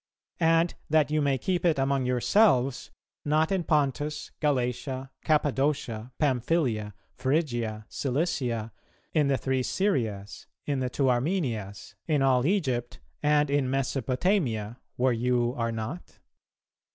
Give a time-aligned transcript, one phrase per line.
[0.39, 2.89] And that you may keep it among yourselves,
[3.23, 8.71] not in Pontus, Galatia, Cappadocia, Pamphylia, Phrygia, Cilicia,
[9.13, 15.13] in the three Syrias, in the two Armenias, in all Egypt, and in Mesopotamia, where
[15.13, 16.17] you are not?